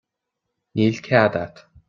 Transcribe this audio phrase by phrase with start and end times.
[0.79, 1.65] Níl cead agat.